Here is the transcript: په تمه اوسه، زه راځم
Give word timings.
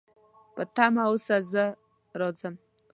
په 0.55 0.63
تمه 0.75 1.03
اوسه، 1.09 1.35
زه 1.51 1.63
راځم 2.19 2.55